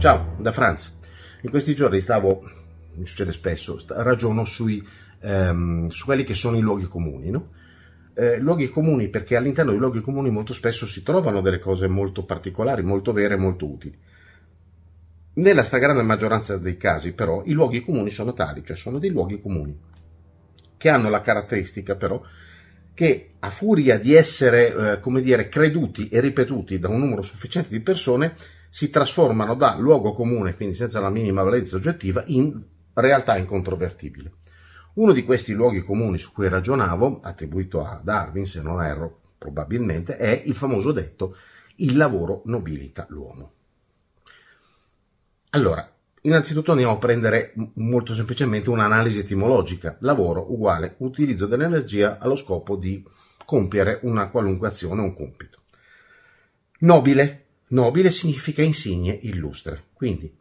[0.00, 0.96] Ciao, da Franz.
[1.42, 2.40] In questi giorni stavo,
[2.94, 4.82] mi succede spesso, ragiono sui,
[5.20, 7.50] ehm, su quelli che sono i luoghi comuni, no?
[8.14, 12.24] Eh, luoghi comuni perché all'interno dei luoghi comuni molto spesso si trovano delle cose molto
[12.24, 13.94] particolari, molto vere, molto utili.
[15.34, 19.38] Nella stragrande maggioranza dei casi, però, i luoghi comuni sono tali, cioè sono dei luoghi
[19.38, 19.78] comuni,
[20.78, 22.22] che hanno la caratteristica, però,
[22.94, 27.68] che a furia di essere, eh, come dire, creduti e ripetuti da un numero sufficiente
[27.68, 28.34] di persone,
[28.70, 32.62] si trasformano da luogo comune, quindi senza la minima valenza oggettiva, in
[32.94, 34.32] realtà incontrovertibile.
[34.94, 40.16] Uno di questi luoghi comuni su cui ragionavo, attribuito a Darwin, se non erro, probabilmente,
[40.16, 41.36] è il famoso detto
[41.76, 43.52] il lavoro nobilita l'uomo.
[45.50, 45.90] Allora,
[46.22, 49.96] innanzitutto andiamo a prendere molto semplicemente un'analisi etimologica.
[50.00, 53.04] Lavoro uguale utilizzo dell'energia allo scopo di
[53.44, 55.62] compiere una qualunque azione o un compito.
[56.80, 57.39] Nobile.
[57.70, 59.84] Nobile significa insigne, illustre.
[59.92, 60.32] Quindi,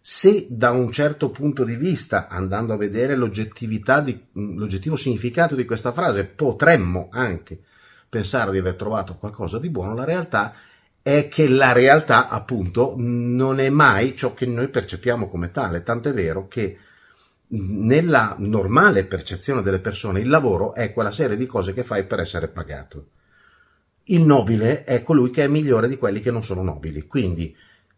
[0.00, 5.92] se da un certo punto di vista, andando a vedere di, l'oggettivo significato di questa
[5.92, 7.58] frase, potremmo anche
[8.08, 10.54] pensare di aver trovato qualcosa di buono, la realtà
[11.00, 16.10] è che la realtà, appunto, non è mai ciò che noi percepiamo come tale, tanto
[16.10, 16.78] è vero che
[17.48, 22.20] nella normale percezione delle persone il lavoro è quella serie di cose che fai per
[22.20, 23.06] essere pagato.
[24.04, 27.06] Il nobile è colui che è migliore di quelli che non sono nobili.
[27.06, 27.54] Quindi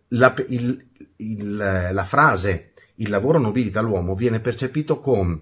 [0.09, 5.41] la, il, il, la frase il lavoro nobilita l'uomo viene percepito con,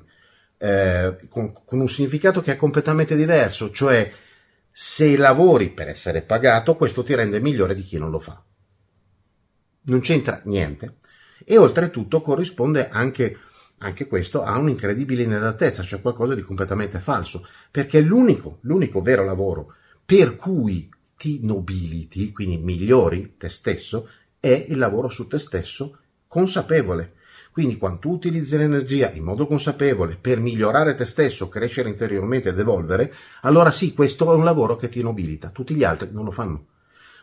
[0.59, 4.11] eh, con, con un significato che è completamente diverso, cioè
[4.71, 8.43] se lavori per essere pagato, questo ti rende migliore di chi non lo fa.
[9.83, 10.97] Non c'entra niente.
[11.45, 13.39] E oltretutto corrisponde anche,
[13.79, 19.75] anche questo a un'incredibile inadettezza, cioè qualcosa di completamente falso, perché l'unico, l'unico vero lavoro
[20.05, 27.15] per cui ti nobiliti, quindi migliori te stesso, è il lavoro su te stesso consapevole,
[27.51, 32.59] quindi quando tu utilizzi l'energia in modo consapevole per migliorare te stesso, crescere interiormente ed
[32.59, 36.33] evolvere, allora sì, questo è un lavoro che ti nobilita, tutti gli altri non lo
[36.33, 36.67] fanno.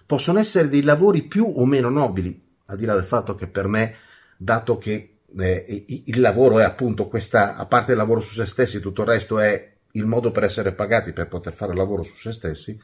[0.05, 3.67] Possono essere dei lavori più o meno nobili, al di là del fatto che per
[3.67, 3.95] me,
[4.37, 8.79] dato che eh, il lavoro è appunto questa, a parte il lavoro su se stessi,
[8.79, 12.31] tutto il resto è il modo per essere pagati per poter fare lavoro su se
[12.31, 12.79] stessi,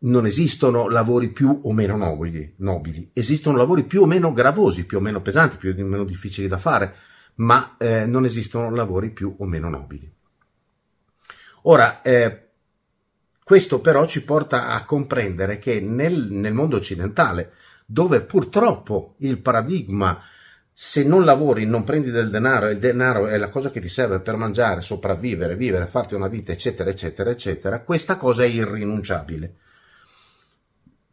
[0.00, 4.98] non esistono lavori più o meno nobili, nobili, esistono lavori più o meno gravosi, più
[4.98, 6.94] o meno pesanti, più o meno difficili da fare,
[7.36, 10.12] ma eh, non esistono lavori più o meno nobili.
[11.62, 12.48] Ora, eh,
[13.42, 17.52] questo però ci porta a comprendere che nel, nel mondo occidentale,
[17.86, 20.20] dove purtroppo il paradigma
[20.80, 23.88] se non lavori, non prendi del denaro e il denaro è la cosa che ti
[23.88, 29.56] serve per mangiare, sopravvivere, vivere, farti una vita, eccetera, eccetera, eccetera, questa cosa è irrinunciabile.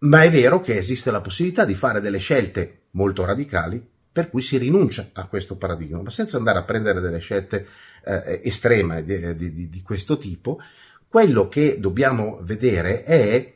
[0.01, 4.43] Ma è vero che esiste la possibilità di fare delle scelte molto radicali per cui
[4.43, 7.65] si rinuncia a questo paradigma, ma senza andare a prendere delle scelte
[8.03, 10.59] eh, estreme di, di, di questo tipo,
[11.07, 13.51] quello che dobbiamo vedere è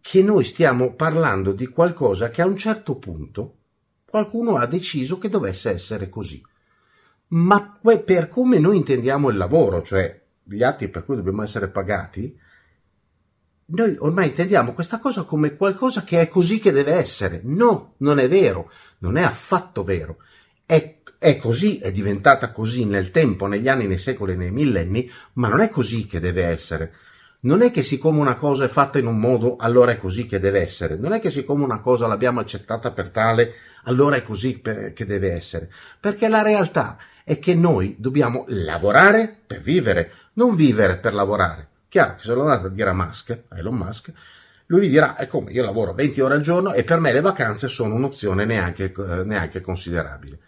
[0.00, 3.56] che noi stiamo parlando di qualcosa che a un certo punto
[4.10, 6.42] qualcuno ha deciso che dovesse essere così.
[7.28, 12.36] Ma per come noi intendiamo il lavoro, cioè gli atti per cui dobbiamo essere pagati,
[13.66, 17.40] noi ormai intendiamo questa cosa come qualcosa che è così che deve essere.
[17.44, 20.18] No, non è vero, non è affatto vero.
[20.66, 25.48] È, è così, è diventata così nel tempo, negli anni, nei secoli, nei millenni, ma
[25.48, 26.92] non è così che deve essere.
[27.42, 30.38] Non è che siccome una cosa è fatta in un modo, allora è così che
[30.38, 30.96] deve essere.
[30.96, 35.32] Non è che siccome una cosa l'abbiamo accettata per tale, allora è così che deve
[35.32, 35.70] essere.
[35.98, 41.68] Perché la realtà è che noi dobbiamo lavorare per vivere, non vivere per lavorare.
[41.88, 44.12] Chiaro che se lo andate a dire a Musk, a Elon Musk,
[44.66, 47.20] lui vi dirà, è come, io lavoro 20 ore al giorno e per me le
[47.20, 50.38] vacanze sono un'opzione neanche, eh, neanche considerabile.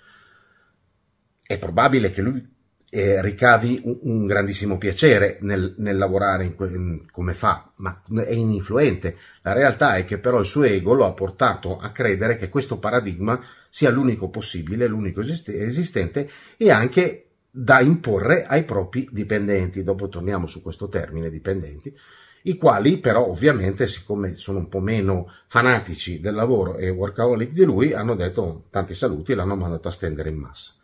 [1.45, 2.49] È probabile che lui
[2.95, 8.33] eh, ricavi un, un, grandissimo piacere nel, nel lavorare in, in, come fa, ma è
[8.33, 9.17] ininfluente.
[9.41, 12.79] La realtà è che però il suo ego lo ha portato a credere che questo
[12.79, 16.29] paradigma sia l'unico possibile, l'unico esistente
[16.59, 19.83] e anche da imporre ai propri dipendenti.
[19.83, 21.97] Dopo torniamo su questo termine dipendenti,
[22.43, 27.65] i quali però ovviamente, siccome sono un po' meno fanatici del lavoro e workaholic di
[27.65, 30.75] lui, hanno detto tanti saluti e l'hanno mandato a stendere in massa.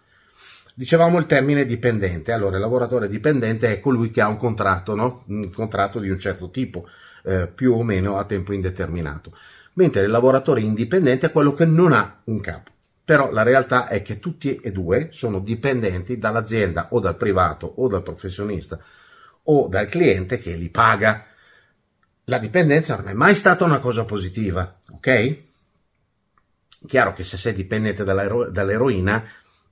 [0.79, 5.25] Dicevamo il termine dipendente, allora il lavoratore dipendente è colui che ha un contratto, no?
[5.27, 6.89] un contratto di un certo tipo,
[7.25, 9.37] eh, più o meno a tempo indeterminato,
[9.73, 12.71] mentre il lavoratore indipendente è quello che non ha un capo
[13.05, 17.89] però la realtà è che tutti e due sono dipendenti dall'azienda o dal privato o
[17.89, 18.79] dal professionista
[19.45, 21.27] o dal cliente che li paga.
[22.25, 25.37] La dipendenza non è mai stata una cosa positiva, ok?
[26.87, 29.25] Chiaro che se sei dipendente dall'ero- dall'eroina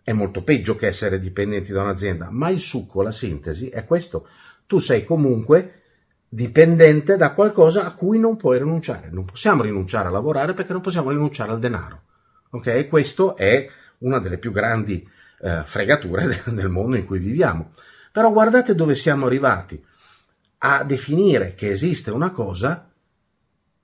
[0.07, 4.29] è molto peggio che essere dipendenti da un'azienda, ma il succo, la sintesi è questo.
[4.65, 5.81] Tu sei comunque
[6.29, 9.09] dipendente da qualcosa a cui non puoi rinunciare.
[9.11, 12.03] Non possiamo rinunciare a lavorare perché non possiamo rinunciare al denaro.
[12.51, 12.87] Ok?
[12.87, 13.69] Questo è
[13.99, 15.05] una delle più grandi
[15.41, 17.73] eh, fregature del mondo in cui viviamo.
[18.13, 19.85] Però guardate dove siamo arrivati
[20.59, 22.89] a definire che esiste una cosa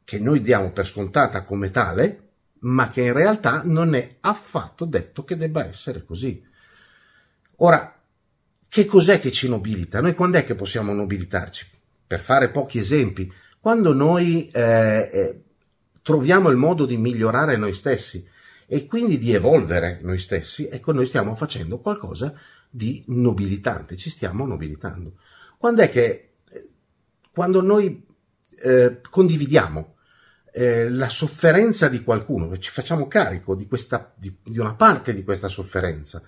[0.05, 2.22] che noi diamo per scontata come tale,
[2.63, 6.45] ma che in realtà non è affatto detto che debba essere così.
[7.57, 8.01] Ora,
[8.69, 10.01] che cos'è che ci nobilita?
[10.01, 11.67] Noi quando è che possiamo nobilitarci?
[12.07, 15.43] Per fare pochi esempi, quando noi eh, eh,
[16.03, 18.27] troviamo il modo di migliorare noi stessi
[18.67, 22.35] e quindi di evolvere noi stessi, ecco noi stiamo facendo qualcosa
[22.71, 25.15] di nobilitante, ci stiamo nobilitando.
[25.59, 26.31] Quando è che,
[27.31, 28.05] quando noi
[28.63, 29.97] eh, condividiamo
[30.53, 35.25] eh, la sofferenza di qualcuno, ci facciamo carico di, questa, di, di una parte di
[35.25, 36.23] questa sofferenza,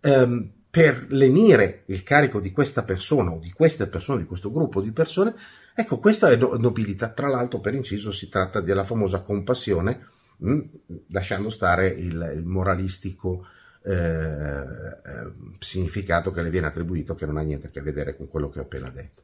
[0.00, 4.80] ehm, per lenire il carico di questa persona o di queste persone, di questo gruppo
[4.80, 5.34] di persone,
[5.74, 7.08] ecco, questa è nobilità.
[7.10, 10.06] Tra l'altro, per inciso, si tratta della famosa compassione,
[10.36, 10.60] mh, mm,
[11.08, 13.46] lasciando stare il, il moralistico
[13.82, 18.28] eh, eh, significato che le viene attribuito, che non ha niente a che vedere con
[18.28, 19.22] quello che ho appena detto.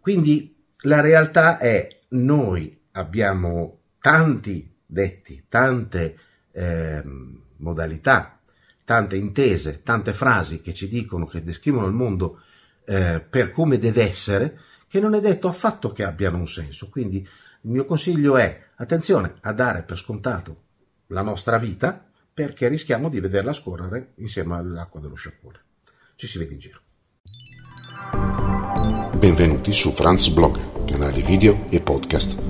[0.00, 6.18] Quindi la realtà è noi abbiamo tanti detti, tante
[6.52, 7.02] eh,
[7.56, 8.40] modalità,
[8.84, 12.42] tante intese, tante frasi che ci dicono, che descrivono il mondo
[12.84, 14.58] eh, per come deve essere,
[14.88, 16.88] che non è detto affatto che abbiano un senso.
[16.88, 20.62] Quindi il mio consiglio è attenzione a dare per scontato
[21.08, 25.58] la nostra vita perché rischiamo di vederla scorrere insieme all'acqua dello sciacquone.
[26.16, 26.80] Ci si vede in giro.
[29.16, 32.49] Benvenuti su Franz Blog, canale video e podcast